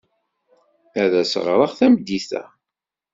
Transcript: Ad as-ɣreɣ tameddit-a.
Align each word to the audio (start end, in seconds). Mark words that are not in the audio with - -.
Ad 1.01 1.13
as-ɣreɣ 1.21 1.71
tameddit-a. 1.79 2.43